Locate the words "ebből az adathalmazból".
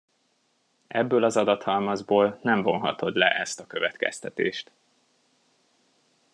0.87-2.39